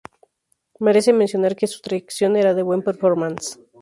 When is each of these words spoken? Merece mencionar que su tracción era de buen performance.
Merece 0.79 1.13
mencionar 1.13 1.55
que 1.55 1.67
su 1.67 1.79
tracción 1.79 2.35
era 2.35 2.55
de 2.55 2.63
buen 2.63 2.81
performance. 2.81 3.59